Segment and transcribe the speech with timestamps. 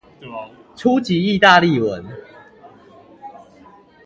[0.75, 2.03] 初級義大利文